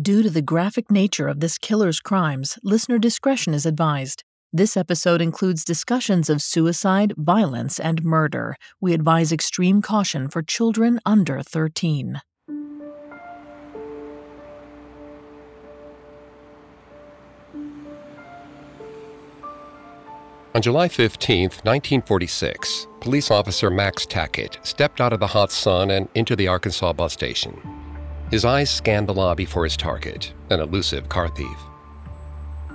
[0.00, 4.22] Due to the graphic nature of this killer's crimes, listener discretion is advised.
[4.52, 8.54] This episode includes discussions of suicide, violence, and murder.
[8.80, 12.20] We advise extreme caution for children under 13.
[20.54, 26.08] On July 15, 1946, police officer Max Tackett stepped out of the hot sun and
[26.14, 27.77] into the Arkansas bus station.
[28.30, 31.56] His eyes scanned the lobby for his target, an elusive car thief.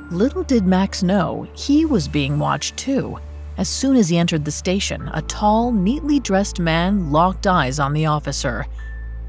[0.09, 3.19] Little did Max know he was being watched too.
[3.57, 7.93] As soon as he entered the station, a tall, neatly dressed man locked eyes on
[7.93, 8.65] the officer.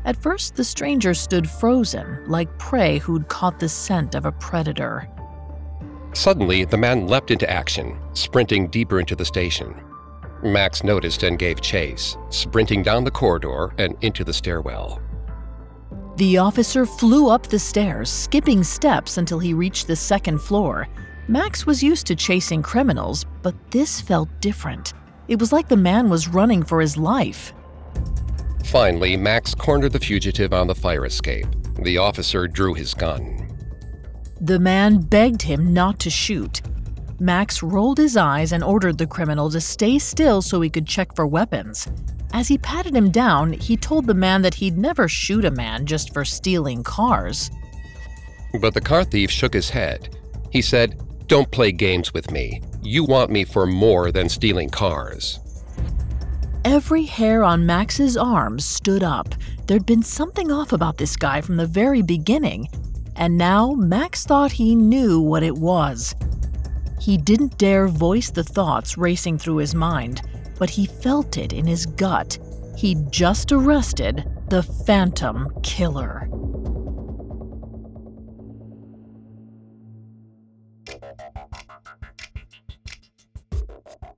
[0.06, 5.08] At first, the stranger stood frozen, like prey who'd caught the scent of a predator.
[6.14, 9.74] Suddenly, the man leapt into action, sprinting deeper into the station.
[10.42, 15.00] Max noticed and gave chase, sprinting down the corridor and into the stairwell.
[16.16, 20.86] The officer flew up the stairs, skipping steps until he reached the second floor.
[21.26, 24.92] Max was used to chasing criminals, but this felt different.
[25.26, 27.52] It was like the man was running for his life.
[28.66, 31.46] Finally, Max cornered the fugitive on the fire escape.
[31.82, 33.50] The officer drew his gun.
[34.40, 36.62] The man begged him not to shoot.
[37.18, 41.16] Max rolled his eyes and ordered the criminal to stay still so he could check
[41.16, 41.88] for weapons.
[42.34, 45.86] As he patted him down, he told the man that he'd never shoot a man
[45.86, 47.48] just for stealing cars.
[48.60, 50.18] But the car thief shook his head.
[50.50, 52.60] He said, Don't play games with me.
[52.82, 55.38] You want me for more than stealing cars.
[56.64, 59.32] Every hair on Max's arms stood up.
[59.68, 62.68] There'd been something off about this guy from the very beginning,
[63.14, 66.16] and now Max thought he knew what it was.
[67.00, 70.22] He didn't dare voice the thoughts racing through his mind
[70.58, 72.38] but he felt it in his gut.
[72.76, 76.28] He'd just arrested the Phantom Killer.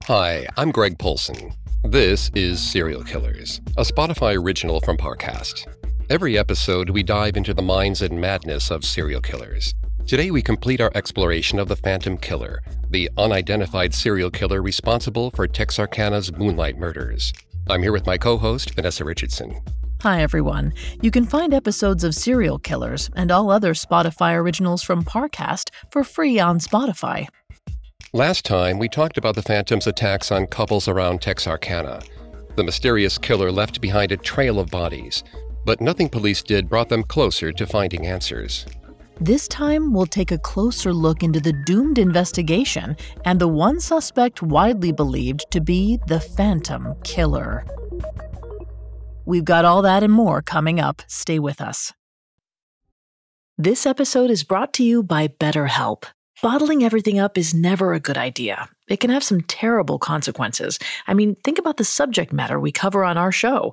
[0.05, 1.53] Hi, I'm Greg Polcyn.
[1.83, 5.67] This is Serial Killers, a Spotify original from Parcast.
[6.09, 9.75] Every episode, we dive into the minds and madness of serial killers.
[10.07, 15.49] Today, we complete our exploration of the Phantom Killer, the unidentified serial killer responsible for
[15.49, 17.33] Texarkana's Moonlight murders.
[17.69, 19.61] I'm here with my co host, Vanessa Richardson.
[20.03, 20.73] Hi, everyone.
[21.03, 26.05] You can find episodes of Serial Killers and all other Spotify originals from Parcast for
[26.05, 27.27] free on Spotify.
[28.13, 32.01] Last time, we talked about the Phantom's attacks on couples around Texarkana.
[32.55, 35.25] The mysterious killer left behind a trail of bodies,
[35.65, 38.67] but nothing police did brought them closer to finding answers.
[39.21, 44.43] This time, we'll take a closer look into the doomed investigation and the one suspect
[44.43, 47.65] widely believed to be the Phantom Killer.
[49.25, 51.03] We've got all that and more coming up.
[51.07, 51.95] Stay with us.
[53.57, 56.05] This episode is brought to you by BetterHelp.
[56.43, 58.69] Bottling everything up is never a good idea.
[58.89, 60.79] It can have some terrible consequences.
[61.07, 63.73] I mean, think about the subject matter we cover on our show.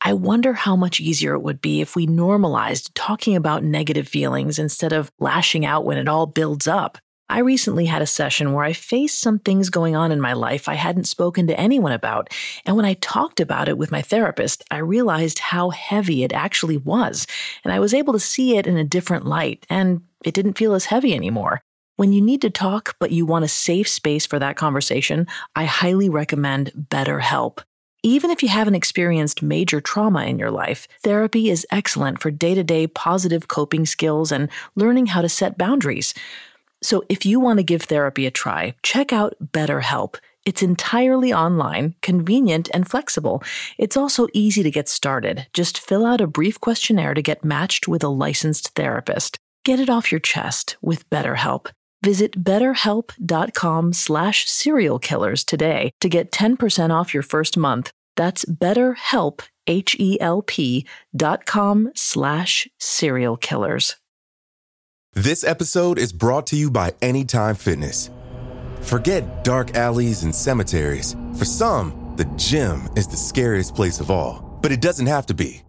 [0.00, 4.58] I wonder how much easier it would be if we normalized talking about negative feelings
[4.58, 6.98] instead of lashing out when it all builds up.
[7.28, 10.68] I recently had a session where I faced some things going on in my life
[10.68, 12.28] I hadn't spoken to anyone about.
[12.66, 16.76] And when I talked about it with my therapist, I realized how heavy it actually
[16.76, 17.26] was.
[17.64, 20.74] And I was able to see it in a different light, and it didn't feel
[20.74, 21.62] as heavy anymore.
[21.96, 25.64] When you need to talk, but you want a safe space for that conversation, I
[25.64, 27.60] highly recommend BetterHelp.
[28.02, 32.52] Even if you haven't experienced major trauma in your life, therapy is excellent for day
[32.54, 36.14] to day positive coping skills and learning how to set boundaries.
[36.82, 40.16] So if you want to give therapy a try, check out BetterHelp.
[40.44, 43.42] It's entirely online, convenient, and flexible.
[43.78, 45.46] It's also easy to get started.
[45.52, 49.38] Just fill out a brief questionnaire to get matched with a licensed therapist.
[49.64, 51.70] Get it off your chest with BetterHelp.
[52.04, 57.90] Visit betterhelp.com slash serial killers today to get 10% off your first month.
[58.14, 63.96] That's betterhelp, H-E-L-P dot com slash serial killers.
[65.14, 68.10] This episode is brought to you by Anytime Fitness.
[68.82, 71.16] Forget dark alleys and cemeteries.
[71.38, 75.34] For some, the gym is the scariest place of all, but it doesn't have to
[75.34, 75.62] be.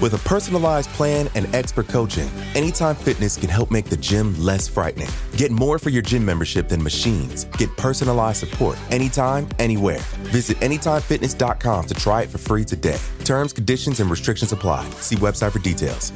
[0.00, 4.68] With a personalized plan and expert coaching, Anytime Fitness can help make the gym less
[4.68, 5.08] frightening.
[5.36, 7.44] Get more for your gym membership than machines.
[7.56, 10.00] Get personalized support anytime, anywhere.
[10.32, 12.98] Visit AnytimeFitness.com to try it for free today.
[13.24, 14.88] Terms, conditions, and restrictions apply.
[15.00, 16.12] See website for details.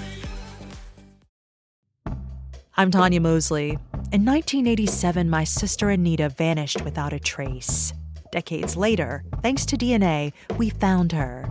[2.77, 3.79] I'm Tanya Mosley.
[4.13, 7.93] In 1987, my sister Anita vanished without a trace.
[8.33, 11.51] Decades later, thanks to DNA, we found her.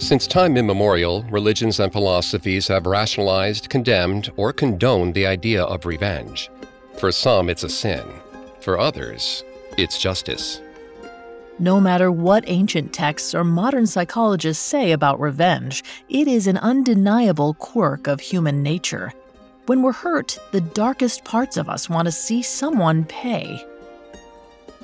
[0.00, 6.50] Since time immemorial, religions and philosophies have rationalized, condemned, or condoned the idea of revenge.
[6.96, 8.02] For some, it's a sin.
[8.60, 9.44] For others,
[9.76, 10.62] it's justice.
[11.58, 17.52] No matter what ancient texts or modern psychologists say about revenge, it is an undeniable
[17.52, 19.12] quirk of human nature.
[19.66, 23.64] When we're hurt, the darkest parts of us want to see someone pay.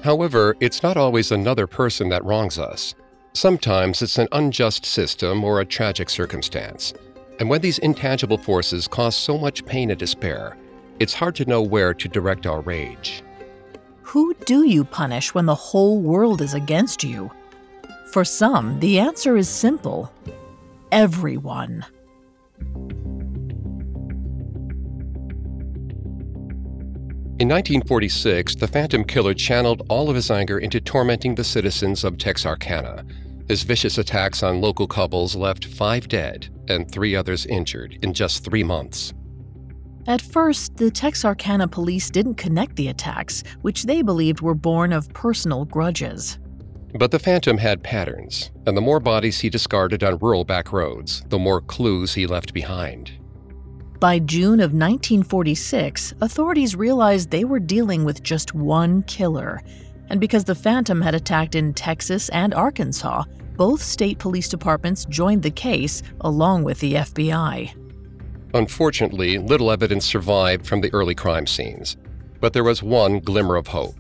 [0.05, 2.95] However, it's not always another person that wrongs us.
[3.37, 6.95] Sometimes it's an unjust system or a tragic circumstance.
[7.39, 10.57] And when these intangible forces cause so much pain and despair,
[11.01, 13.23] it's hard to know where to direct our rage.
[14.05, 17.31] Who do you punish when the whole world is against you?
[18.11, 20.11] For some, the answer is simple
[20.91, 21.85] everyone.
[27.39, 32.17] In 1946, the Phantom Killer channeled all of his anger into tormenting the citizens of
[32.17, 33.05] Texarkana.
[33.49, 38.45] His vicious attacks on local couples left five dead and three others injured in just
[38.45, 39.15] three months.
[40.09, 45.13] At first, the Texarkana police didn't connect the attacks, which they believed were born of
[45.13, 46.39] personal grudges.
[46.95, 51.23] But the Phantom had patterns, and the more bodies he discarded on rural back roads,
[51.29, 53.13] the more clues he left behind.
[53.99, 59.63] By June of 1946, authorities realized they were dealing with just one killer,
[60.09, 63.25] and because the Phantom had attacked in Texas and Arkansas,
[63.57, 67.75] both state police departments joined the case along with the FBI.
[68.55, 71.97] Unfortunately, little evidence survived from the early crime scenes,
[72.41, 73.97] but there was one glimmer of hope.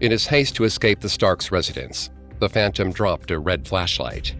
[0.00, 2.10] In his haste to escape the Starks' residence,
[2.40, 4.34] the Phantom dropped a red flashlight.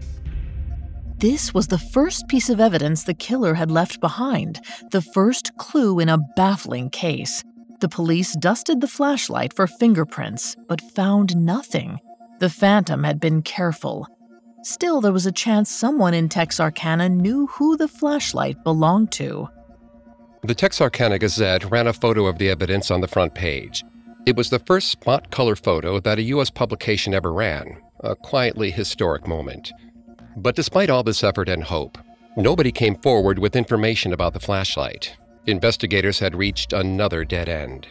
[1.17, 4.59] This was the first piece of evidence the killer had left behind,
[4.91, 7.43] the first clue in a baffling case.
[7.79, 11.99] The police dusted the flashlight for fingerprints, but found nothing.
[12.39, 14.07] The Phantom had been careful.
[14.63, 19.49] Still, there was a chance someone in Texarkana knew who the flashlight belonged to.
[20.41, 23.83] The Texarkana Gazette ran a photo of the evidence on the front page.
[24.25, 26.49] It was the first spot color photo that a U.S.
[26.49, 29.71] publication ever ran, a quietly historic moment.
[30.37, 31.97] But despite all this effort and hope,
[32.35, 37.87] nobody came forward with information about the flashlight investigators had reached another dead end.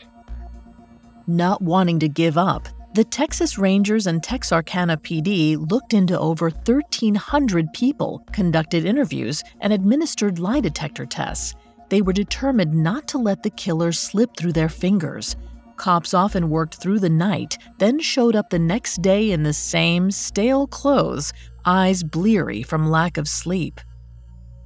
[1.26, 7.72] Not wanting to give up, the Texas Rangers and Texarkana PD looked into over 1,300
[7.72, 11.54] people, conducted interviews, and administered lie detector tests.
[11.88, 15.36] They were determined not to let the killer slip through their fingers.
[15.76, 20.10] Cops often worked through the night, then showed up the next day in the same
[20.10, 21.32] stale clothes,
[21.64, 23.80] eyes bleary from lack of sleep.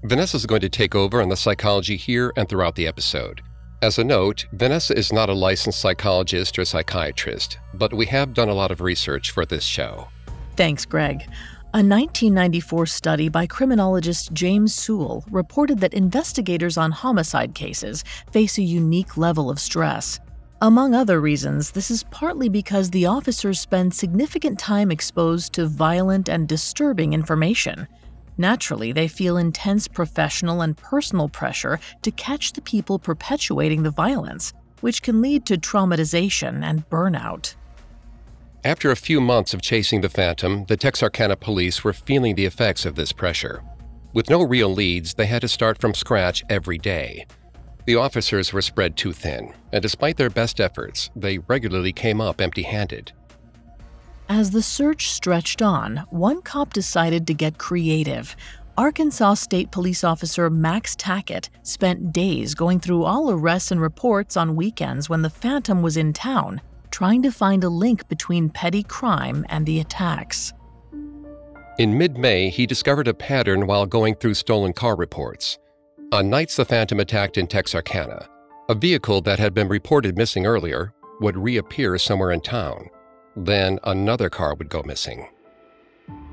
[0.02, 3.40] Vanessa is going to take over on the psychology here and throughout the episode.
[3.82, 8.49] As a note, Vanessa is not a licensed psychologist or psychiatrist, but we have done
[8.49, 10.08] a lot of research for this show.
[10.56, 11.20] Thanks, Greg.
[11.75, 18.02] A 1994 study by criminologist James Sewell reported that investigators on homicide cases
[18.32, 20.20] face a unique level of stress.
[20.62, 26.30] Among other reasons, this is partly because the officers spend significant time exposed to violent
[26.30, 27.87] and disturbing information.
[28.38, 34.52] Naturally, they feel intense professional and personal pressure to catch the people perpetuating the violence,
[34.81, 37.55] which can lead to traumatization and burnout.
[38.64, 42.85] After a few months of chasing the Phantom, the Texarkana police were feeling the effects
[42.85, 43.62] of this pressure.
[44.12, 47.26] With no real leads, they had to start from scratch every day.
[47.87, 52.40] The officers were spread too thin, and despite their best efforts, they regularly came up
[52.40, 53.12] empty handed.
[54.28, 58.35] As the search stretched on, one cop decided to get creative.
[58.76, 64.56] Arkansas State Police Officer Max Tackett spent days going through all arrests and reports on
[64.56, 69.47] weekends when the Phantom was in town, trying to find a link between petty crime
[69.49, 70.52] and the attacks.
[71.78, 75.59] In mid May, he discovered a pattern while going through stolen car reports.
[76.11, 78.28] On nights the Phantom attacked in Texarkana,
[78.68, 82.88] a vehicle that had been reported missing earlier would reappear somewhere in town.
[83.37, 85.28] Then another car would go missing.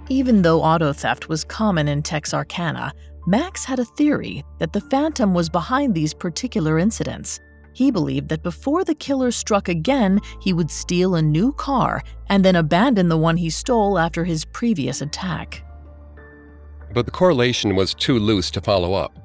[0.10, 2.94] Even though auto theft was common in Texarkana,
[3.26, 7.40] Max had a theory that the Phantom was behind these particular incidents.
[7.74, 12.44] He believed that before the killer struck again, he would steal a new car and
[12.44, 15.64] then abandon the one he stole after his previous attack.
[16.94, 19.18] But the correlation was too loose to follow up.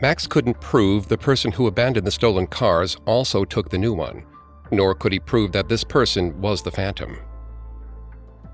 [0.00, 4.24] Max couldn't prove the person who abandoned the stolen cars also took the new one,
[4.70, 7.18] nor could he prove that this person was the Phantom.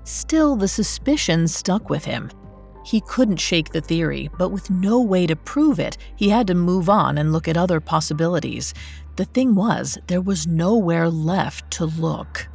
[0.03, 2.31] Still, the suspicion stuck with him.
[2.85, 6.55] He couldn't shake the theory, but with no way to prove it, he had to
[6.55, 8.73] move on and look at other possibilities.
[9.17, 12.47] The thing was, there was nowhere left to look.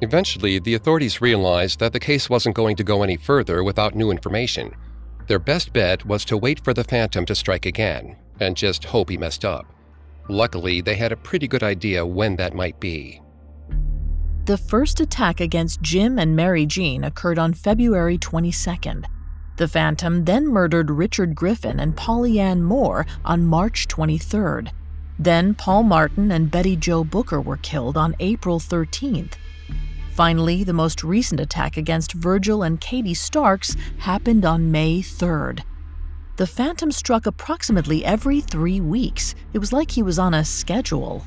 [0.00, 4.10] Eventually, the authorities realized that the case wasn't going to go any further without new
[4.10, 4.74] information.
[5.26, 9.10] Their best bet was to wait for the Phantom to strike again and just hope
[9.10, 9.66] he messed up.
[10.28, 13.20] Luckily, they had a pretty good idea when that might be.
[14.44, 19.04] The first attack against Jim and Mary Jean occurred on February 22nd.
[19.56, 24.70] The Phantom then murdered Richard Griffin and Polly Ann Moore on March 23rd.
[25.18, 29.34] Then Paul Martin and Betty Jo Booker were killed on April 13th.
[30.14, 35.60] Finally, the most recent attack against Virgil and Katie Starks happened on May 3rd.
[36.40, 39.34] The Phantom struck approximately every three weeks.
[39.52, 41.22] It was like he was on a schedule.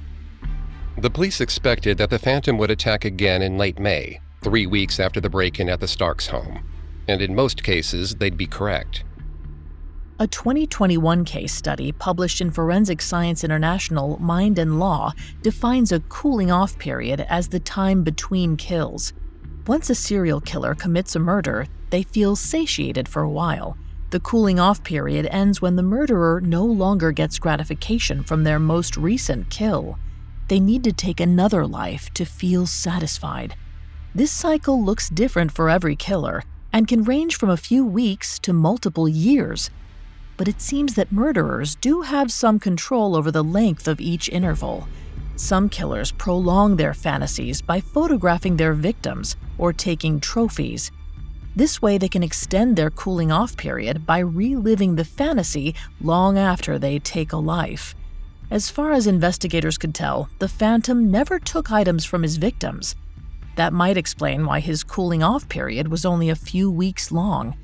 [0.97, 5.21] The police expected that the Phantom would attack again in late May, three weeks after
[5.21, 6.67] the break in at the Starks home.
[7.07, 9.03] And in most cases, they'd be correct.
[10.17, 16.49] A 2021 case study published in Forensic Science International Mind and Law defines a cooling
[16.49, 19.13] off period as the time between kills.
[19.67, 23.77] Once a serial killer commits a murder, they feel satiated for a while.
[24.13, 28.95] The cooling off period ends when the murderer no longer gets gratification from their most
[28.95, 29.97] recent kill.
[30.49, 33.55] They need to take another life to feel satisfied.
[34.13, 38.53] This cycle looks different for every killer and can range from a few weeks to
[38.53, 39.71] multiple years
[40.37, 44.87] but it seems that murderers do have some control over the length of each interval.
[45.35, 50.91] Some killers prolong their fantasies by photographing their victims or taking trophies.
[51.55, 56.79] This way, they can extend their cooling off period by reliving the fantasy long after
[56.79, 57.95] they take a life.
[58.49, 62.95] As far as investigators could tell, the Phantom never took items from his victims.
[63.55, 67.55] That might explain why his cooling off period was only a few weeks long.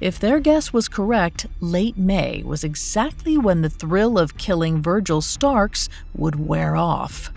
[0.00, 5.22] If their guess was correct, late May was exactly when the thrill of killing Virgil
[5.22, 7.32] Starks would wear off.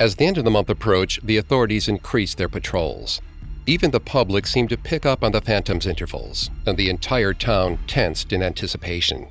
[0.00, 3.20] As the end of the month approached, the authorities increased their patrols.
[3.68, 7.78] Even the public seemed to pick up on the Phantom's intervals, and the entire town
[7.86, 9.28] tensed in anticipation.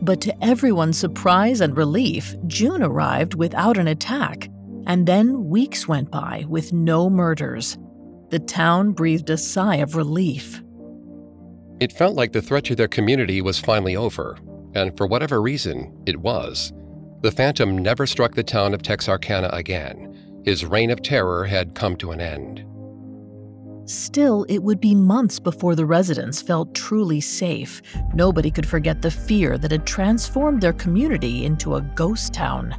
[0.00, 4.48] But to everyone's surprise and relief, June arrived without an attack,
[4.86, 7.78] and then weeks went by with no murders.
[8.30, 10.62] The town breathed a sigh of relief.
[11.80, 14.38] It felt like the threat to their community was finally over,
[14.72, 16.72] and for whatever reason, it was.
[17.22, 20.11] The Phantom never struck the town of Texarkana again.
[20.44, 22.64] His reign of terror had come to an end.
[23.88, 27.82] Still, it would be months before the residents felt truly safe.
[28.14, 32.74] Nobody could forget the fear that had transformed their community into a ghost town.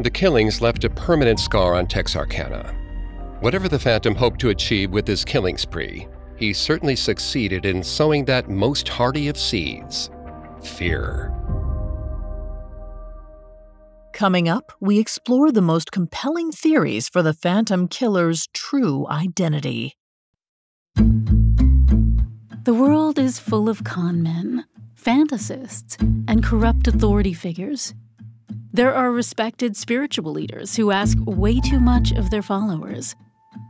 [0.00, 2.74] The killings left a permanent scar on Texarkana,
[3.40, 8.24] Whatever the Phantom hoped to achieve with his killing spree, he certainly succeeded in sowing
[8.24, 10.10] that most hardy of seeds
[10.60, 11.32] fear.
[14.18, 19.96] Coming up, we explore the most compelling theories for the Phantom Killer's true identity.
[20.96, 24.64] The world is full of con men,
[25.00, 25.96] fantasists,
[26.26, 27.94] and corrupt authority figures.
[28.72, 33.14] There are respected spiritual leaders who ask way too much of their followers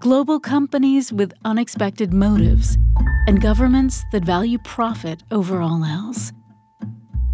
[0.00, 2.78] global companies with unexpected motives,
[3.26, 6.32] and governments that value profit over all else.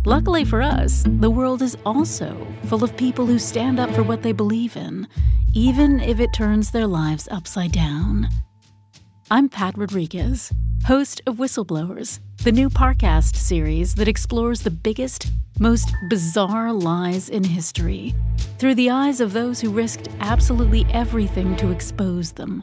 [0.06, 4.20] Luckily for us, the world is also full of people who stand up for what
[4.20, 5.08] they believe in,
[5.54, 8.28] even if it turns their lives upside down.
[9.30, 10.52] I'm Pat Rodriguez,
[10.84, 17.42] host of Whistleblowers, the new Parcast series that explores the biggest, most bizarre lies in
[17.42, 18.14] history
[18.58, 22.62] through the eyes of those who risked absolutely everything to expose them.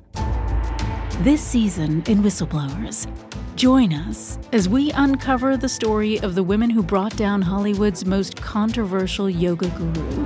[1.22, 3.08] This season in Whistleblowers,
[3.56, 8.36] join us as we uncover the story of the women who brought down Hollywood's most
[8.36, 10.26] controversial yoga guru.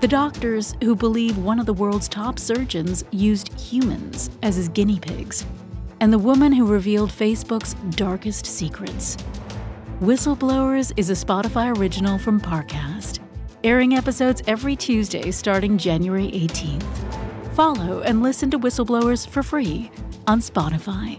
[0.00, 5.00] The doctors who believe one of the world's top surgeons used humans as his guinea
[5.00, 5.44] pigs.
[6.00, 9.16] And the woman who revealed Facebook's darkest secrets.
[10.00, 13.20] Whistleblowers is a Spotify original from Parcast
[13.64, 17.54] airing episodes every Tuesday starting January 18th.
[17.54, 19.90] Follow and listen to Whistleblowers for free
[20.26, 21.18] on Spotify.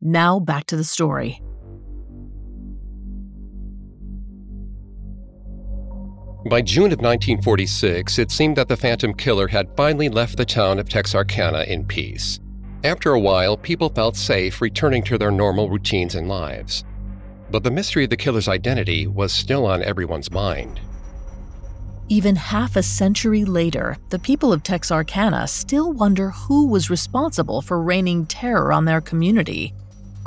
[0.00, 1.42] Now back to the story.
[6.48, 10.78] By June of 1946, it seemed that the Phantom Killer had finally left the town
[10.78, 12.38] of Texarkana in peace.
[12.84, 16.84] After a while, people felt safe returning to their normal routines and lives.
[17.50, 20.80] But the mystery of the killer's identity was still on everyone's mind.
[22.08, 27.82] Even half a century later, the people of Texarkana still wonder who was responsible for
[27.82, 29.74] raining terror on their community.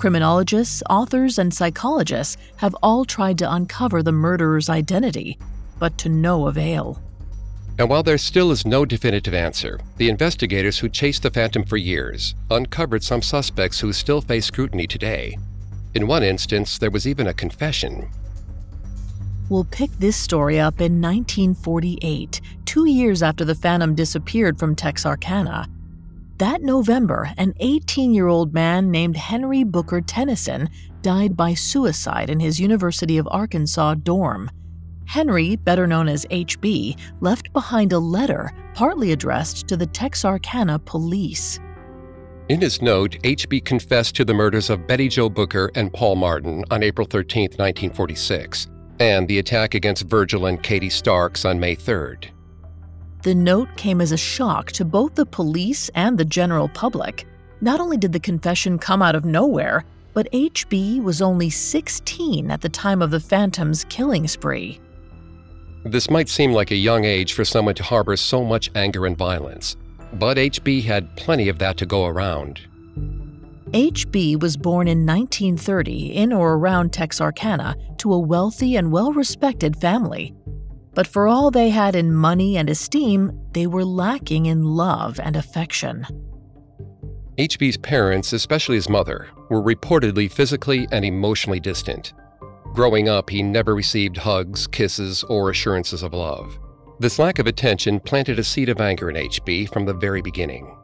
[0.02, 5.38] Criminologists, authors, and psychologists have all tried to uncover the murderer's identity,
[5.78, 7.00] but to no avail.
[7.78, 11.78] And while there still is no definitive answer, the investigators who chased the Phantom for
[11.78, 15.38] years uncovered some suspects who still face scrutiny today.
[15.94, 18.10] In one instance, there was even a confession.
[19.50, 25.70] We'll pick this story up in 1948, two years after the Phantom disappeared from Texarkana.
[26.42, 30.70] That November, an 18 year old man named Henry Booker Tennison
[31.04, 34.50] died by suicide in his University of Arkansas dorm.
[35.06, 41.60] Henry, better known as HB, left behind a letter partly addressed to the Texarkana police.
[42.50, 46.66] In his note, HB confessed to the murders of Betty Jo Booker and Paul Martin
[46.72, 48.68] on April 13, 1946,
[49.00, 52.32] and the attack against Virgil and Katie Starks on May 3rd.
[53.24, 57.28] The note came as a shock to both the police and the general public.
[57.62, 62.62] Not only did the confession come out of nowhere, but HB was only 16 at
[62.62, 64.82] the time of the Phantom's killing spree.
[65.86, 69.16] This might seem like a young age for someone to harbor so much anger and
[69.16, 69.78] violence,
[70.14, 72.60] but HB had plenty of that to go around.
[73.72, 79.78] HB was born in 1930 in or around Texarkana to a wealthy and well respected
[79.78, 80.34] family.
[80.94, 85.36] But for all they had in money and esteem, they were lacking in love and
[85.36, 86.06] affection.
[87.38, 92.14] HB's parents, especially his mother, were reportedly physically and emotionally distant.
[92.74, 96.60] Growing up, he never received hugs, kisses, or assurances of love.
[97.00, 100.78] This lack of attention planted a seed of anger in HB from the very beginning.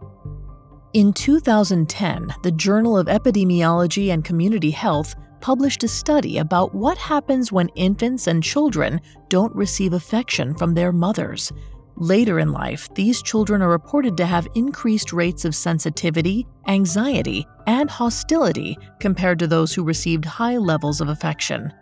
[0.94, 7.52] In 2010, the Journal of Epidemiology and Community Health published a study about what happens
[7.52, 11.52] when infants and children don't receive affection from their mothers.
[12.00, 17.90] Later in life, these children are reported to have increased rates of sensitivity, anxiety, and
[17.90, 21.74] hostility compared to those who received high levels of affection.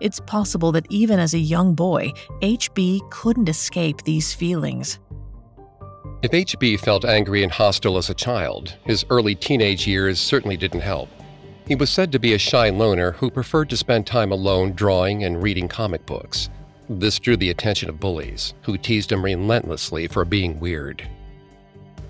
[0.00, 2.12] It's possible that even as a young boy,
[2.42, 4.98] HB couldn't escape these feelings.
[6.20, 10.80] If HB felt angry and hostile as a child, his early teenage years certainly didn't
[10.80, 11.08] help.
[11.66, 15.24] He was said to be a shy loner who preferred to spend time alone drawing
[15.24, 16.50] and reading comic books.
[16.90, 21.08] This drew the attention of bullies, who teased him relentlessly for being weird.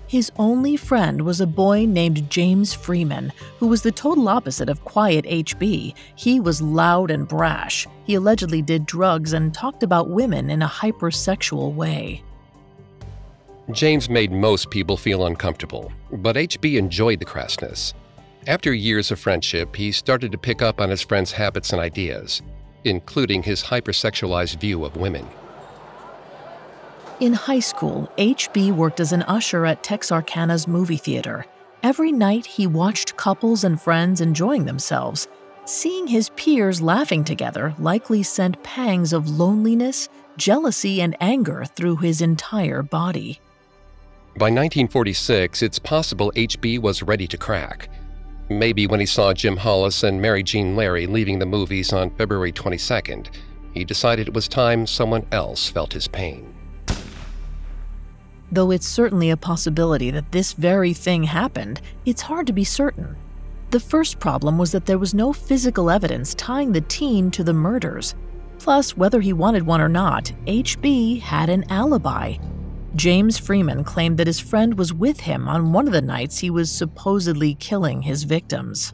[0.07, 4.83] His only friend was a boy named James Freeman, who was the total opposite of
[4.83, 5.95] quiet HB.
[6.15, 7.87] He was loud and brash.
[8.03, 12.23] He allegedly did drugs and talked about women in a hypersexual way.
[13.71, 17.93] James made most people feel uncomfortable, but HB enjoyed the crassness.
[18.47, 22.41] After years of friendship, he started to pick up on his friend's habits and ideas
[22.85, 25.27] including his hypersexualized view of women.
[27.19, 31.45] In high school, HB worked as an usher at Texarkana's movie theater.
[31.81, 35.27] Every night, he watched couples and friends enjoying themselves.
[35.65, 42.21] Seeing his peers laughing together likely sent pangs of loneliness, jealousy, and anger through his
[42.21, 43.39] entire body.
[44.37, 47.89] By 1946, it's possible HB was ready to crack.
[48.49, 52.51] Maybe when he saw Jim Hollis and Mary Jean Larey leaving the movies on February
[52.51, 53.29] 22nd,
[53.73, 56.53] he decided it was time someone else felt his pain.
[58.51, 63.17] Though it's certainly a possibility that this very thing happened, it's hard to be certain.
[63.71, 67.53] The first problem was that there was no physical evidence tying the teen to the
[67.53, 68.13] murders.
[68.59, 72.37] Plus, whether he wanted one or not, HB had an alibi.
[72.95, 76.49] James Freeman claimed that his friend was with him on one of the nights he
[76.49, 78.93] was supposedly killing his victims.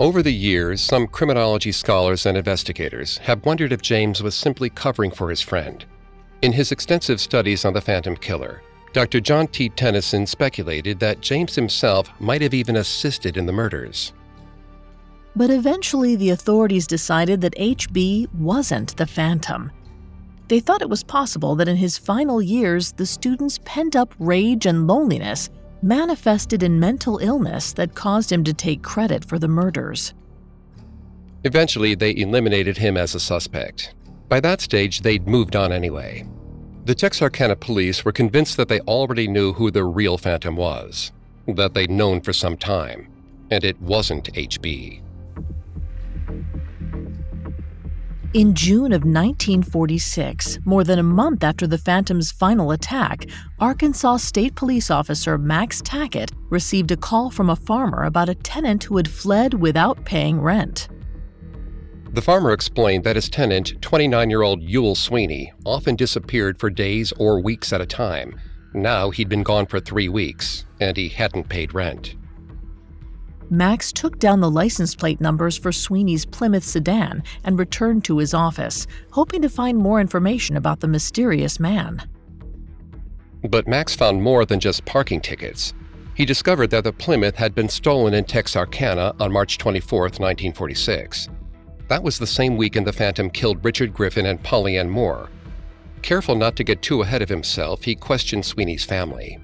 [0.00, 5.10] Over the years, some criminology scholars and investigators have wondered if James was simply covering
[5.10, 5.84] for his friend.
[6.40, 8.62] In his extensive studies on the Phantom Killer,
[8.94, 9.20] Dr.
[9.20, 9.68] John T.
[9.68, 14.12] Tennyson speculated that James himself might have even assisted in the murders.
[15.36, 19.70] But eventually, the authorities decided that HB wasn't the Phantom.
[20.48, 24.66] They thought it was possible that in his final years, the student's pent up rage
[24.66, 25.50] and loneliness
[25.82, 30.14] manifested in mental illness that caused him to take credit for the murders.
[31.44, 33.94] Eventually, they eliminated him as a suspect.
[34.28, 36.24] By that stage, they'd moved on anyway.
[36.84, 41.12] The Texarkana police were convinced that they already knew who the real Phantom was,
[41.46, 43.08] that they'd known for some time,
[43.50, 45.01] and it wasn't HB.
[48.34, 53.26] In June of 1946, more than a month after the Phantom's final attack,
[53.60, 58.84] Arkansas State Police Officer Max Tackett received a call from a farmer about a tenant
[58.84, 60.88] who had fled without paying rent.
[62.14, 67.12] The farmer explained that his tenant, 29 year old Ewell Sweeney, often disappeared for days
[67.18, 68.40] or weeks at a time.
[68.72, 72.14] Now he'd been gone for three weeks, and he hadn't paid rent.
[73.52, 78.32] Max took down the license plate numbers for Sweeney's Plymouth sedan and returned to his
[78.32, 82.02] office, hoping to find more information about the mysterious man.
[83.46, 85.74] But Max found more than just parking tickets.
[86.14, 91.28] He discovered that the Plymouth had been stolen in Texarkana on March 24, 1946.
[91.88, 95.28] That was the same weekend the Phantom killed Richard Griffin and Polly Ann Moore.
[96.00, 99.38] Careful not to get too ahead of himself, he questioned Sweeney's family.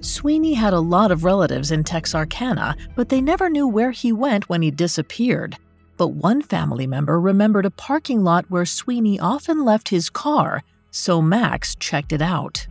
[0.00, 4.48] Sweeney had a lot of relatives in Texarkana, but they never knew where he went
[4.48, 5.56] when he disappeared.
[5.96, 11.20] But one family member remembered a parking lot where Sweeney often left his car, so
[11.20, 12.66] Max checked it out.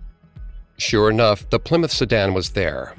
[0.78, 2.96] Sure enough, the Plymouth sedan was there.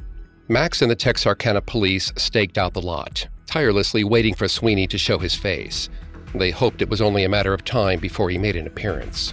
[0.49, 5.19] Max and the Texarkana police staked out the lot, tirelessly waiting for Sweeney to show
[5.19, 5.89] his face.
[6.35, 9.33] They hoped it was only a matter of time before he made an appearance.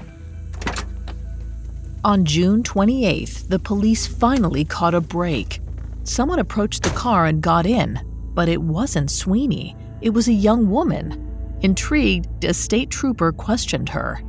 [2.06, 5.60] On June 28th, the police finally caught a break.
[6.04, 8.00] Someone approached the car and got in,
[8.36, 9.76] but it wasn't Sweeney.
[10.02, 11.58] It was a young woman.
[11.62, 14.22] Intrigued, a state trooper questioned her.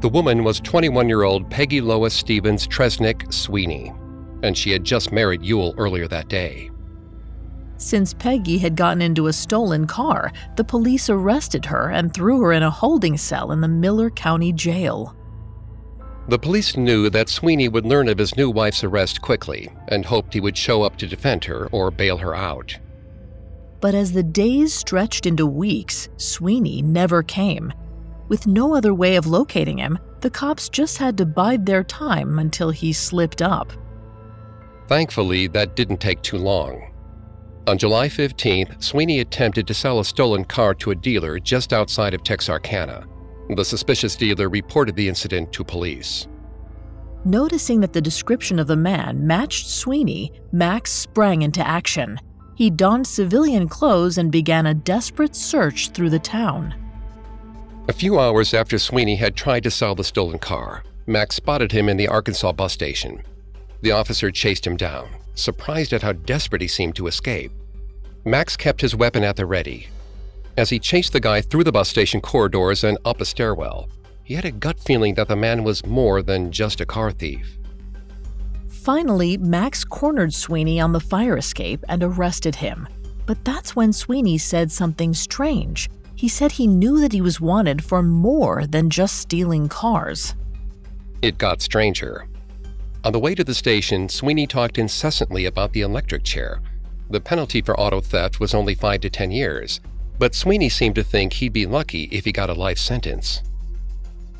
[0.00, 3.92] The woman was 21 year old Peggy Lois Stevens Tresnick Sweeney,
[4.42, 6.70] and she had just married Ewell earlier that day.
[7.76, 12.52] Since Peggy had gotten into a stolen car, the police arrested her and threw her
[12.54, 15.14] in a holding cell in the Miller County Jail.
[16.28, 20.32] The police knew that Sweeney would learn of his new wife's arrest quickly and hoped
[20.32, 22.78] he would show up to defend her or bail her out.
[23.80, 27.72] But as the days stretched into weeks, Sweeney never came.
[28.28, 32.38] With no other way of locating him, the cops just had to bide their time
[32.38, 33.72] until he slipped up.
[34.86, 36.92] Thankfully, that didn't take too long.
[37.66, 42.14] On July 15th, Sweeney attempted to sell a stolen car to a dealer just outside
[42.14, 43.06] of Texarkana.
[43.50, 46.26] The suspicious dealer reported the incident to police.
[47.24, 52.18] Noticing that the description of the man matched Sweeney, Max sprang into action.
[52.54, 56.74] He donned civilian clothes and began a desperate search through the town.
[57.88, 61.88] A few hours after Sweeney had tried to sell the stolen car, Max spotted him
[61.88, 63.22] in the Arkansas bus station.
[63.80, 67.50] The officer chased him down, surprised at how desperate he seemed to escape.
[68.24, 69.88] Max kept his weapon at the ready,
[70.56, 73.88] as he chased the guy through the bus station corridors and up a stairwell,
[74.24, 77.58] he had a gut feeling that the man was more than just a car thief.
[78.68, 82.88] Finally, Max cornered Sweeney on the fire escape and arrested him.
[83.26, 85.88] But that's when Sweeney said something strange.
[86.16, 90.34] He said he knew that he was wanted for more than just stealing cars.
[91.22, 92.26] It got stranger.
[93.04, 96.60] On the way to the station, Sweeney talked incessantly about the electric chair.
[97.10, 99.80] The penalty for auto theft was only 5 to 10 years,
[100.18, 103.42] but Sweeney seemed to think he'd be lucky if he got a life sentence.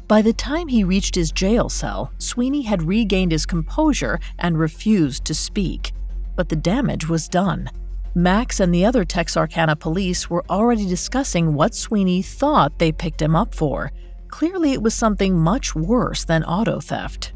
[0.09, 5.25] By the time he reached his jail cell, Sweeney had regained his composure and refused
[5.25, 5.93] to speak.
[6.37, 7.71] But the damage was done.
[8.15, 13.35] Max and the other Texarkana police were already discussing what Sweeney thought they picked him
[13.35, 13.91] up for.
[14.29, 17.33] Clearly, it was something much worse than auto theft.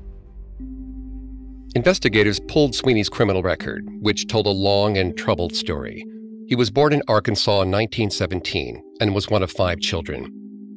[1.74, 6.04] Investigators pulled Sweeney's criminal record, which told a long and troubled story.
[6.48, 10.32] He was born in Arkansas in 1917 and was one of five children.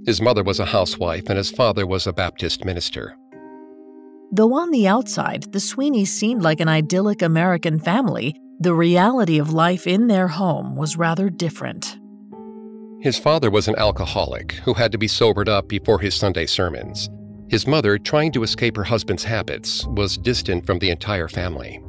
[0.05, 3.15] His mother was a housewife and his father was a Baptist minister.
[4.32, 9.53] Though on the outside, the Sweeneys seemed like an idyllic American family, the reality of
[9.53, 11.97] life in their home was rather different.
[13.01, 17.10] His father was an alcoholic who had to be sobered up before his Sunday sermons.
[17.47, 21.79] His mother, trying to escape her husband's habits, was distant from the entire family.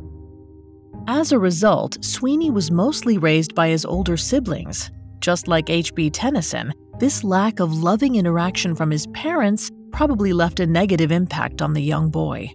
[1.07, 4.91] As a result, Sweeney was mostly raised by his older siblings.
[5.21, 6.11] Just like H.B.
[6.11, 11.73] Tennison, this lack of loving interaction from his parents probably left a negative impact on
[11.73, 12.53] the young boy.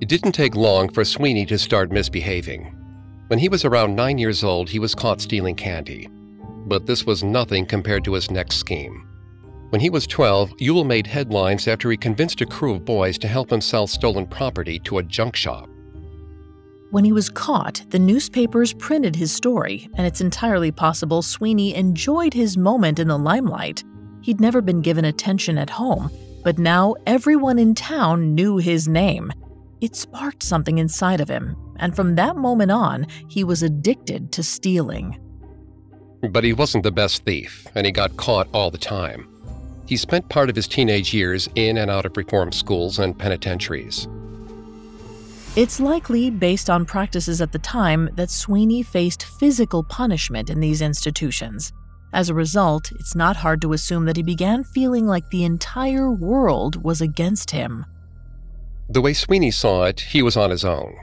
[0.00, 2.74] It didn't take long for Sweeney to start misbehaving.
[3.28, 6.08] When he was around nine years old, he was caught stealing candy.
[6.66, 9.06] But this was nothing compared to his next scheme.
[9.70, 13.28] When he was 12, Ewell made headlines after he convinced a crew of boys to
[13.28, 15.69] help him sell stolen property to a junk shop.
[16.90, 22.34] When he was caught, the newspapers printed his story, and it's entirely possible Sweeney enjoyed
[22.34, 23.84] his moment in the limelight.
[24.22, 26.10] He'd never been given attention at home,
[26.42, 29.32] but now everyone in town knew his name.
[29.80, 34.42] It sparked something inside of him, and from that moment on, he was addicted to
[34.42, 35.16] stealing.
[36.28, 39.28] But he wasn't the best thief, and he got caught all the time.
[39.86, 44.08] He spent part of his teenage years in and out of reform schools and penitentiaries.
[45.56, 50.80] It's likely, based on practices at the time, that Sweeney faced physical punishment in these
[50.80, 51.72] institutions.
[52.12, 56.08] As a result, it's not hard to assume that he began feeling like the entire
[56.08, 57.84] world was against him.
[58.88, 60.94] The way Sweeney saw it, he was on his own.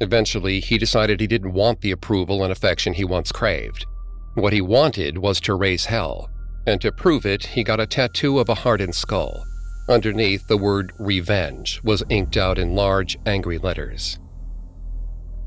[0.00, 3.86] Eventually, he decided he didn't want the approval and affection he once craved.
[4.34, 6.30] What he wanted was to raise hell,
[6.64, 9.44] and to prove it, he got a tattoo of a hardened skull.
[9.88, 14.18] Underneath, the word revenge was inked out in large, angry letters.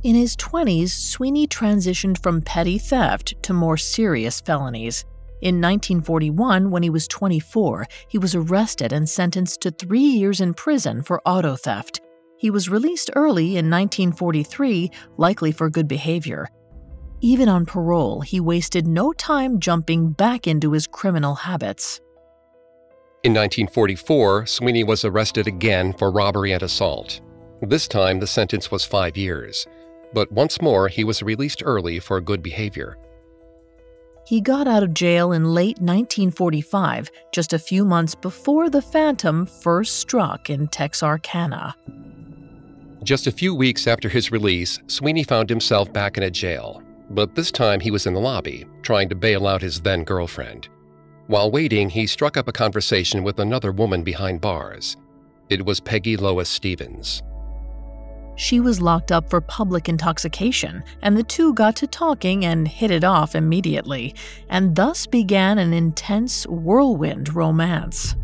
[0.01, 5.03] In his 20s, Sweeney transitioned from petty theft to more serious felonies.
[5.41, 10.53] In 1941, when he was 24, he was arrested and sentenced to three years in
[10.53, 11.99] prison for auto theft.
[12.37, 16.47] He was released early in 1943, likely for good behavior.
[17.19, 21.99] Even on parole, he wasted no time jumping back into his criminal habits.
[23.21, 27.19] In 1944, Sweeney was arrested again for robbery and assault.
[27.61, 29.67] This time, the sentence was five years.
[30.13, 32.97] But once more, he was released early for good behavior.
[34.25, 39.45] He got out of jail in late 1945, just a few months before the Phantom
[39.45, 41.75] first struck in Texarkana.
[43.03, 47.35] Just a few weeks after his release, Sweeney found himself back in a jail, but
[47.35, 50.69] this time he was in the lobby, trying to bail out his then girlfriend.
[51.29, 54.97] While waiting, he struck up a conversation with another woman behind bars.
[55.47, 57.21] It was Peggy Lois Stevens.
[58.35, 62.89] She was locked up for public intoxication, and the two got to talking and hit
[62.89, 64.15] it off immediately,
[64.49, 68.15] and thus began an intense whirlwind romance.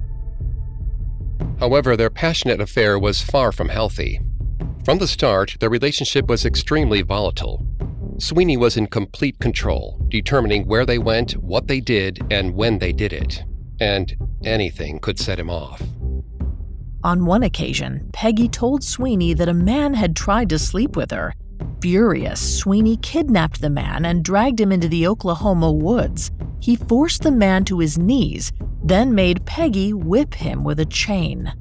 [1.59, 4.19] However, their passionate affair was far from healthy.
[4.83, 7.67] From the start, their relationship was extremely volatile.
[8.17, 12.93] Sweeney was in complete control, determining where they went, what they did, and when they
[12.93, 13.43] did it.
[13.79, 15.81] And anything could set him off.
[17.03, 21.33] On one occasion, Peggy told Sweeney that a man had tried to sleep with her.
[21.81, 26.31] Furious, Sweeney kidnapped the man and dragged him into the Oklahoma woods.
[26.59, 31.53] He forced the man to his knees, then made Peggy whip him with a chain.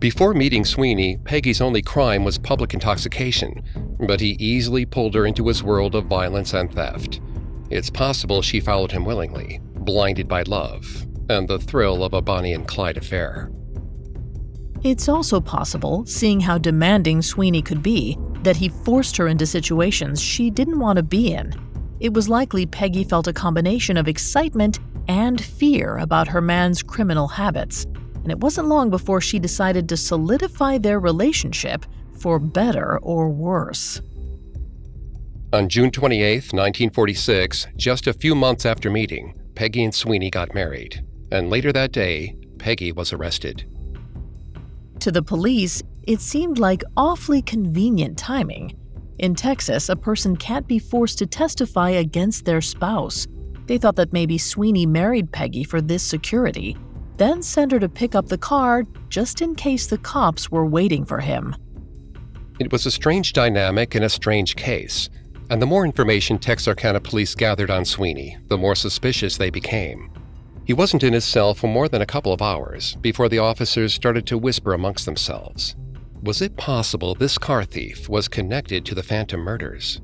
[0.00, 3.62] Before meeting Sweeney, Peggy's only crime was public intoxication,
[3.98, 7.20] but he easily pulled her into his world of violence and theft.
[7.68, 12.54] It's possible she followed him willingly, blinded by love and the thrill of a Bonnie
[12.54, 13.52] and Clyde affair.
[14.82, 20.18] It's also possible, seeing how demanding Sweeney could be, that he forced her into situations
[20.18, 21.52] she didn't want to be in.
[22.00, 27.28] It was likely Peggy felt a combination of excitement and fear about her man's criminal
[27.28, 27.86] habits
[28.22, 31.86] and it wasn't long before she decided to solidify their relationship
[32.18, 34.00] for better or worse.
[35.52, 41.04] On June 28, 1946, just a few months after meeting, Peggy and Sweeney got married,
[41.32, 43.64] and later that day, Peggy was arrested.
[45.00, 48.76] To the police, it seemed like awfully convenient timing.
[49.18, 53.26] In Texas, a person can't be forced to testify against their spouse.
[53.66, 56.76] They thought that maybe Sweeney married Peggy for this security,
[57.20, 61.04] then sent her to pick up the car just in case the cops were waiting
[61.04, 61.54] for him.
[62.58, 65.10] It was a strange dynamic in a strange case,
[65.50, 70.10] and the more information Texarkana police gathered on Sweeney, the more suspicious they became.
[70.64, 73.92] He wasn't in his cell for more than a couple of hours before the officers
[73.92, 75.76] started to whisper amongst themselves.
[76.22, 80.00] Was it possible this car thief was connected to the Phantom murders?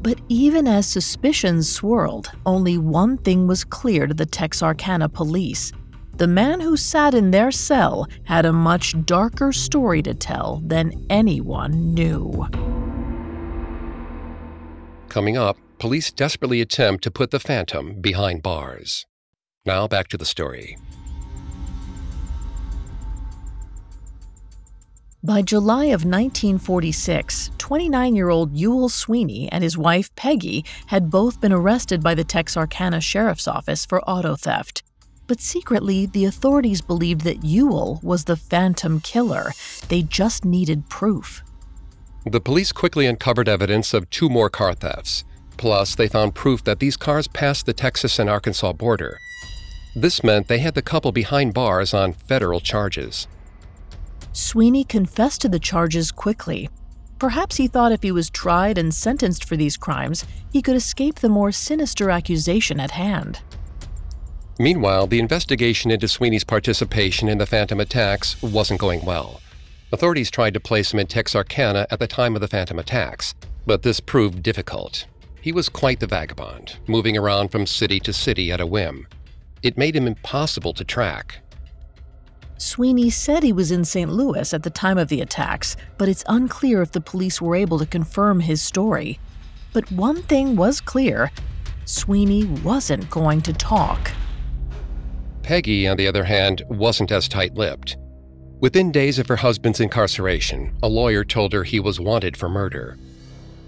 [0.00, 5.72] But even as suspicions swirled, only one thing was clear to the Texarkana police
[6.18, 11.06] the man who sat in their cell had a much darker story to tell than
[11.08, 12.46] anyone knew.
[15.08, 19.06] Coming up, police desperately attempt to put the Phantom behind bars.
[19.64, 20.76] Now back to the story.
[25.22, 31.40] By July of 1946, 29 year old Ewell Sweeney and his wife Peggy had both
[31.40, 34.82] been arrested by the Texarkana Sheriff's Office for auto theft.
[35.28, 39.52] But secretly, the authorities believed that Ewell was the phantom killer.
[39.88, 41.44] They just needed proof.
[42.24, 45.24] The police quickly uncovered evidence of two more car thefts.
[45.58, 49.18] Plus, they found proof that these cars passed the Texas and Arkansas border.
[49.94, 53.28] This meant they had the couple behind bars on federal charges.
[54.32, 56.70] Sweeney confessed to the charges quickly.
[57.18, 61.16] Perhaps he thought if he was tried and sentenced for these crimes, he could escape
[61.16, 63.40] the more sinister accusation at hand.
[64.58, 69.40] Meanwhile, the investigation into Sweeney's participation in the Phantom attacks wasn't going well.
[69.92, 73.34] Authorities tried to place him in Texarkana at the time of the Phantom attacks,
[73.66, 75.06] but this proved difficult.
[75.40, 79.06] He was quite the vagabond, moving around from city to city at a whim.
[79.62, 81.38] It made him impossible to track.
[82.58, 84.10] Sweeney said he was in St.
[84.10, 87.78] Louis at the time of the attacks, but it's unclear if the police were able
[87.78, 89.20] to confirm his story.
[89.72, 91.30] But one thing was clear
[91.84, 94.10] Sweeney wasn't going to talk.
[95.48, 97.96] Peggy, on the other hand, wasn't as tight lipped.
[98.60, 102.98] Within days of her husband's incarceration, a lawyer told her he was wanted for murder.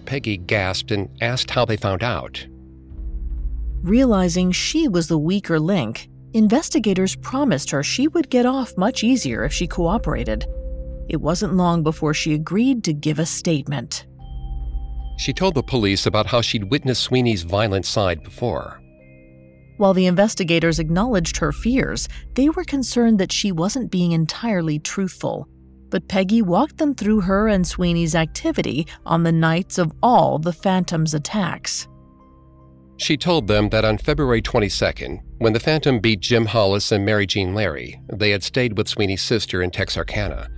[0.05, 2.47] Peggy gasped and asked how they found out.
[3.81, 9.43] Realizing she was the weaker link, investigators promised her she would get off much easier
[9.43, 10.45] if she cooperated.
[11.09, 14.05] It wasn't long before she agreed to give a statement.
[15.17, 18.83] She told the police about how she'd witnessed Sweeney's violent side before.
[19.81, 25.49] While the investigators acknowledged her fears, they were concerned that she wasn't being entirely truthful
[25.91, 30.53] but Peggy walked them through her and Sweeney's activity on the nights of all the
[30.53, 31.89] Phantom's attacks.
[32.97, 37.27] She told them that on February 22nd, when the Phantom beat Jim Hollis and Mary
[37.27, 40.49] Jean Larey, they had stayed with Sweeney's sister in Texarkana.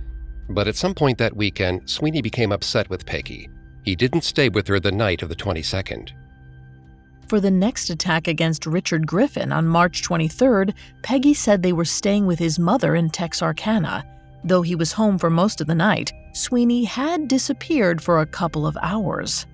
[0.49, 3.49] But at some point that weekend, Sweeney became upset with Peggy.
[3.85, 6.11] He didn't stay with her the night of the 22nd.
[7.27, 12.25] For the next attack against Richard Griffin on March 23rd, Peggy said they were staying
[12.25, 14.05] with his mother in Texarkana
[14.43, 18.67] Though he was home for most of the night, Sweeney had disappeared for a couple
[18.67, 19.45] of hours.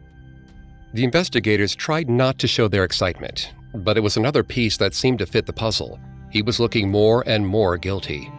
[0.94, 5.20] The investigators tried not to show their excitement, but it was another piece that seemed
[5.20, 6.00] to fit the puzzle.
[6.32, 8.32] He was looking more and more guilty.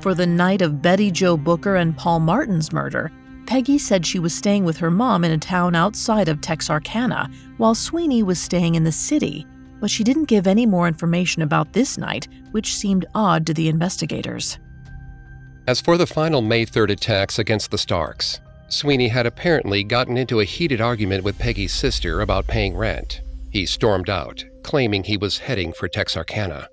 [0.00, 3.10] For the night of Betty Jo Booker and Paul Martin's murder,
[3.46, 7.74] Peggy said she was staying with her mom in a town outside of Texarkana, while
[7.74, 9.46] Sweeney was staying in the city,
[9.80, 13.68] but she didn't give any more information about this night, which seemed odd to the
[13.68, 14.58] investigators.
[15.68, 20.40] As for the final May 3rd attacks against the Starks, Sweeney had apparently gotten into
[20.40, 23.20] a heated argument with Peggy's sister about paying rent.
[23.50, 26.68] He stormed out, claiming he was heading for Texarkana.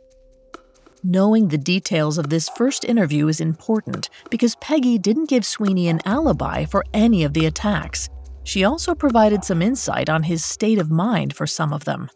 [1.05, 5.99] Knowing the details of this first interview is important because Peggy didn't give Sweeney an
[6.05, 8.07] alibi for any of the attacks.
[8.45, 12.09] She also provided some insight on his state of mind for some of them.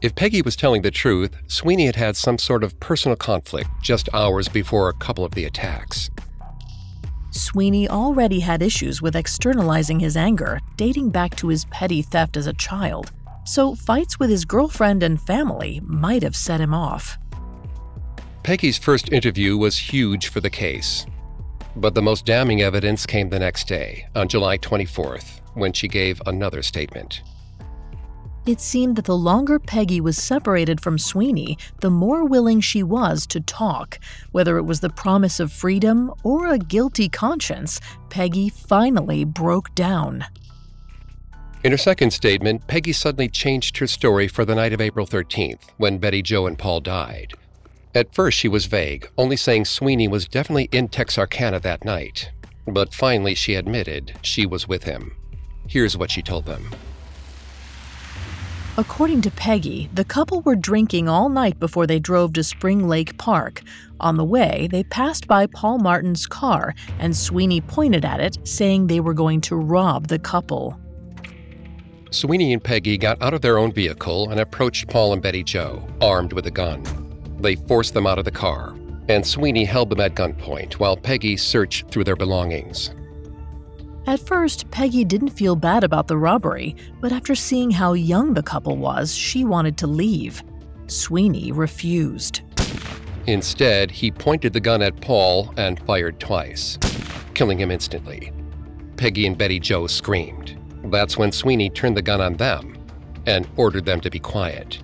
[0.00, 4.08] If Peggy was telling the truth, Sweeney had had some sort of personal conflict just
[4.14, 6.08] hours before a couple of the attacks.
[7.32, 12.46] Sweeney already had issues with externalizing his anger, dating back to his petty theft as
[12.46, 13.10] a child,
[13.44, 17.18] so fights with his girlfriend and family might have set him off.
[18.42, 21.06] Peggy's first interview was huge for the case.
[21.76, 26.20] But the most damning evidence came the next day, on July 24th, when she gave
[26.26, 27.22] another statement.
[28.44, 33.28] It seemed that the longer Peggy was separated from Sweeney, the more willing she was
[33.28, 34.00] to talk.
[34.32, 40.24] Whether it was the promise of freedom or a guilty conscience, Peggy finally broke down.
[41.62, 45.70] In her second statement, Peggy suddenly changed her story for the night of April 13th,
[45.76, 47.34] when Betty Jo and Paul died.
[47.94, 52.30] At first, she was vague, only saying Sweeney was definitely in Texarkana that night.
[52.66, 55.14] But finally, she admitted she was with him.
[55.68, 56.70] Here's what she told them.
[58.78, 63.18] According to Peggy, the couple were drinking all night before they drove to Spring Lake
[63.18, 63.60] Park.
[64.00, 68.86] On the way, they passed by Paul Martin's car, and Sweeney pointed at it, saying
[68.86, 70.80] they were going to rob the couple.
[72.10, 75.86] Sweeney and Peggy got out of their own vehicle and approached Paul and Betty Jo,
[76.00, 77.11] armed with a gun.
[77.42, 78.74] They forced them out of the car,
[79.08, 82.94] and Sweeney held them at gunpoint while Peggy searched through their belongings.
[84.06, 88.42] At first, Peggy didn't feel bad about the robbery, but after seeing how young the
[88.42, 90.42] couple was, she wanted to leave.
[90.86, 92.42] Sweeney refused.
[93.26, 96.78] Instead, he pointed the gun at Paul and fired twice,
[97.34, 98.32] killing him instantly.
[98.96, 100.58] Peggy and Betty Jo screamed.
[100.84, 102.76] That's when Sweeney turned the gun on them
[103.26, 104.80] and ordered them to be quiet.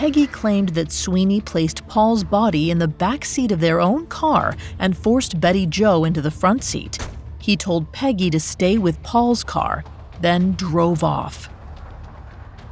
[0.00, 4.56] Peggy claimed that Sweeney placed Paul's body in the back seat of their own car
[4.78, 6.96] and forced Betty Jo into the front seat.
[7.38, 9.84] He told Peggy to stay with Paul's car,
[10.22, 11.50] then drove off.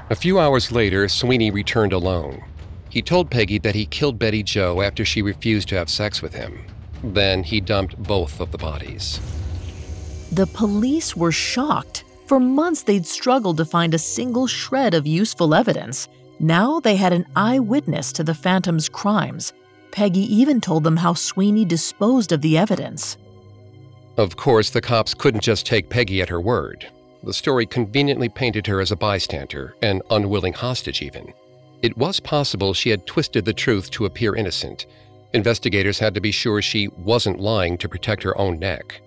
[0.09, 2.43] A few hours later, Sweeney returned alone.
[2.89, 6.33] He told Peggy that he killed Betty Jo after she refused to have sex with
[6.33, 6.65] him.
[7.05, 9.21] Then he dumped both of the bodies.
[10.33, 12.05] The police were shocked.
[12.25, 16.09] For months, they'd struggled to find a single shred of useful evidence.
[16.41, 19.53] Now they had an eyewitness to the Phantom's crimes.
[19.91, 23.17] Peggy even told them how Sweeney disposed of the evidence.
[24.17, 26.89] Of course, the cops couldn't just take Peggy at her word.
[27.25, 31.33] The story conveniently painted her as a bystander, an unwilling hostage, even.
[31.83, 34.87] It was possible she had twisted the truth to appear innocent.
[35.33, 39.01] Investigators had to be sure she wasn't lying to protect her own neck.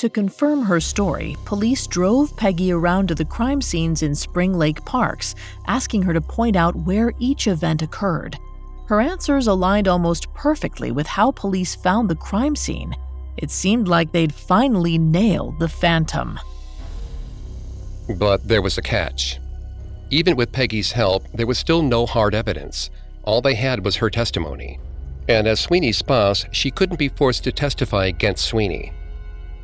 [0.00, 4.82] To confirm her story, police drove Peggy around to the crime scenes in Spring Lake
[4.86, 5.34] Parks,
[5.66, 8.38] asking her to point out where each event occurred.
[8.86, 12.96] Her answers aligned almost perfectly with how police found the crime scene.
[13.36, 16.40] It seemed like they'd finally nailed the Phantom.
[18.16, 19.38] But there was a catch.
[20.08, 22.88] Even with Peggy's help, there was still no hard evidence.
[23.24, 24.80] All they had was her testimony.
[25.28, 28.94] And as Sweeney's spouse, she couldn't be forced to testify against Sweeney.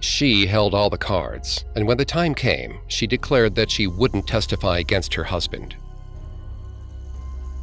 [0.01, 4.27] She held all the cards, and when the time came, she declared that she wouldn't
[4.27, 5.77] testify against her husband.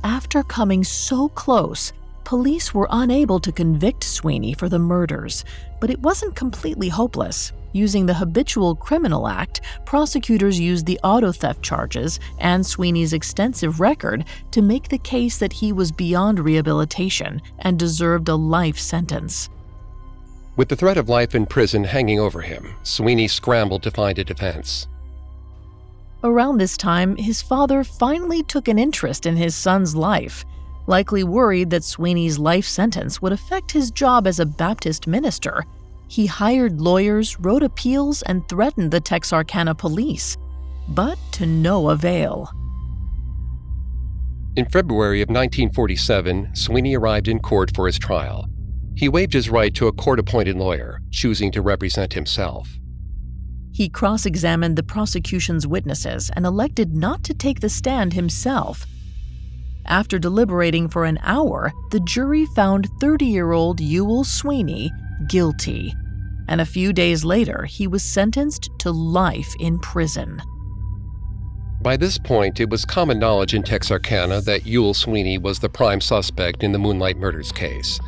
[0.03, 5.45] After coming so close, police were unable to convict Sweeney for the murders,
[5.79, 7.53] but it wasn't completely hopeless.
[7.71, 14.25] Using the Habitual Criminal Act, prosecutors used the auto theft charges and Sweeney's extensive record
[14.51, 19.49] to make the case that he was beyond rehabilitation and deserved a life sentence.
[20.55, 24.23] With the threat of life in prison hanging over him, Sweeney scrambled to find a
[24.23, 24.87] defense.
[26.23, 30.45] Around this time, his father finally took an interest in his son's life,
[30.87, 35.63] likely worried that Sweeney's life sentence would affect his job as a Baptist minister
[36.13, 40.37] he hired lawyers, wrote appeals, and threatened the Texarkana police,
[40.89, 42.51] but to no avail.
[44.55, 48.47] In February of 1947, Sweeney arrived in court for his trial.
[48.95, 52.69] He waived his right to a court appointed lawyer, choosing to represent himself.
[53.71, 58.85] He cross examined the prosecution's witnesses and elected not to take the stand himself.
[59.85, 64.91] After deliberating for an hour, the jury found 30 year old Ewell Sweeney
[65.27, 65.93] guilty,
[66.47, 70.41] and a few days later, he was sentenced to life in prison.
[71.81, 75.99] By this point, it was common knowledge in Texarkana that Ewell Sweeney was the prime
[75.99, 77.99] suspect in the Moonlight Murders case.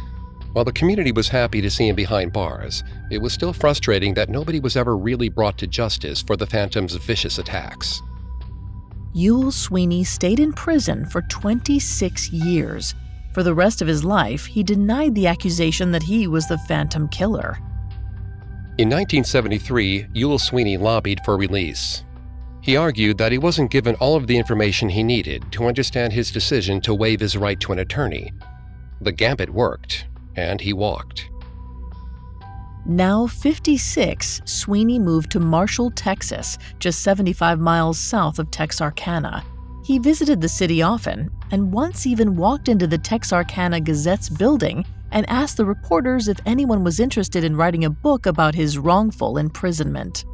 [0.56, 2.82] While the community was happy to see him behind bars,
[3.12, 6.96] it was still frustrating that nobody was ever really brought to justice for the Phantom's
[6.96, 8.02] vicious attacks.
[9.14, 12.96] Ewell Sweeney stayed in prison for 26 years,
[13.34, 17.10] for the rest of his life, he denied the accusation that he was the Phantom
[17.10, 17.58] Killer.
[18.78, 22.06] In 1973, Ewell Sweeney lobbied for release.
[22.62, 26.32] He argued that he wasn't given all of the information he needed to understand his
[26.32, 28.32] decision to waive his right to an attorney.
[29.02, 30.06] The gambit worked,
[30.36, 31.30] and he walked.
[32.86, 39.44] Now 56, Sweeney moved to Marshall, Texas, just 75 miles south of Texarkana.
[39.84, 45.28] He visited the city often, and once even walked into the Texarkana Gazette's building and
[45.30, 50.26] asked the reporters if anyone was interested in writing a book about his wrongful imprisonment.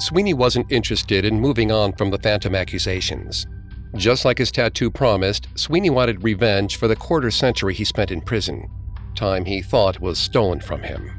[0.00, 3.46] Sweeney wasn't interested in moving on from the phantom accusations.
[3.94, 8.20] Just like his tattoo promised, Sweeney wanted revenge for the quarter century he spent in
[8.20, 8.68] prison,
[9.16, 11.10] time he thought was stolen from him.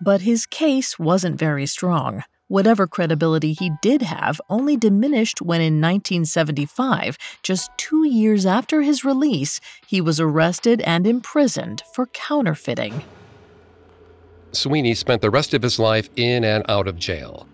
[0.00, 2.22] But his case wasn't very strong.
[2.46, 9.04] Whatever credibility he did have only diminished when in 1975, just two years after his
[9.04, 13.04] release, he was arrested and imprisoned for counterfeiting.
[14.52, 17.46] Sweeney spent the rest of his life in and out of jail.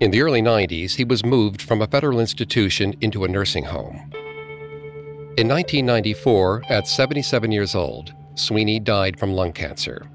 [0.00, 4.10] In the early 90s, he was moved from a federal institution into a nursing home.
[5.36, 10.08] In 1994, at 77 years old, Sweeney died from lung cancer.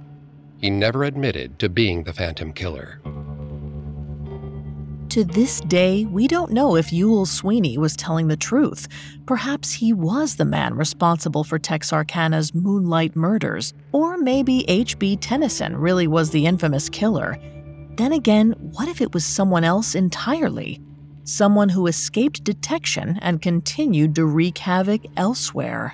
[0.57, 3.01] He never admitted to being the Phantom Killer.
[5.09, 8.87] To this day, we don't know if Ewell Sweeney was telling the truth.
[9.27, 15.17] Perhaps he was the man responsible for Texarkana's moonlight murders, or maybe H.B.
[15.17, 17.37] Tennison really was the infamous killer.
[17.95, 20.81] Then again, what if it was someone else entirely?
[21.25, 25.93] Someone who escaped detection and continued to wreak havoc elsewhere.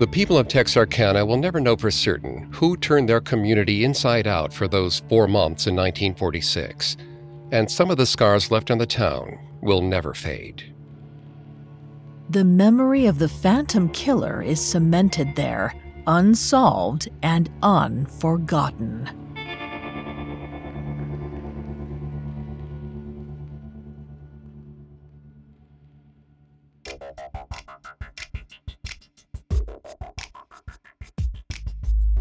[0.00, 4.50] The people of Texarkana will never know for certain who turned their community inside out
[4.50, 6.96] for those four months in 1946
[7.52, 10.74] and some of the scars left on the town will never fade.
[12.30, 15.74] The memory of the Phantom Killer is cemented there,
[16.06, 19.19] unsolved and unforgotten.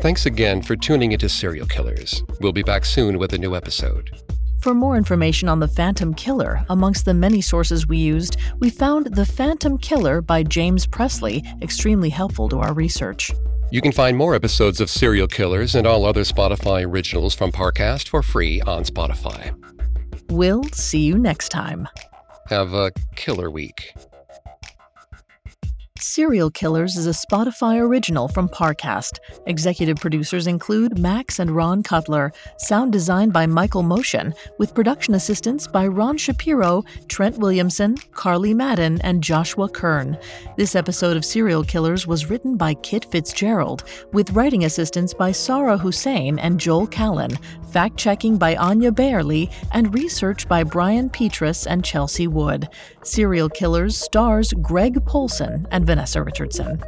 [0.10, 2.24] Thanks again for tuning into Serial Killers.
[2.42, 4.10] We'll be back soon with a new episode.
[4.60, 9.14] For more information on The Phantom Killer, amongst the many sources we used, we found
[9.14, 13.32] The Phantom Killer by James Presley extremely helpful to our research.
[13.70, 18.08] You can find more episodes of Serial Killers and all other Spotify originals from Parcast
[18.08, 19.56] for free on Spotify.
[20.32, 21.88] We'll see you next time.
[22.48, 23.94] Have a killer week.
[26.02, 29.20] Serial Killers is a Spotify original from Parcast.
[29.48, 32.32] Executive producers include Max and Ron Cutler.
[32.58, 39.02] Sound design by Michael Motion, with production assistance by Ron Shapiro, Trent Williamson, Carly Madden,
[39.02, 40.18] and Joshua Kern.
[40.56, 43.84] This episode of Serial Killers was written by Kit Fitzgerald,
[44.14, 47.38] with writing assistance by Sarah Hussein and Joel Callan,
[47.74, 52.70] fact checking by Anya Bailey, and research by Brian Petrus and Chelsea Wood.
[53.04, 56.80] Serial Killers stars Greg Polcyn and Vanessa Richardson.